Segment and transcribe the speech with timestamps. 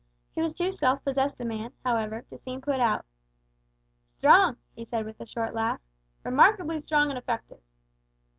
[0.31, 3.05] He was too self possessed a man, however, to seem put out.
[4.17, 5.79] "Strong!" he said, with a short laugh;
[6.23, 7.61] "remarkably strong and effective."